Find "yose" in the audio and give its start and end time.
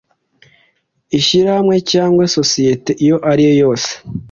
3.63-3.91